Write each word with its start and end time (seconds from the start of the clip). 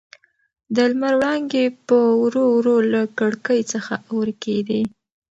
د 0.75 0.77
لمر 0.91 1.13
وړانګې 1.19 1.65
په 1.87 1.97
ورو 2.21 2.43
ورو 2.55 2.75
له 2.93 3.01
کړکۍ 3.17 3.61
څخه 3.71 3.93
ورکېدې. 4.19 4.81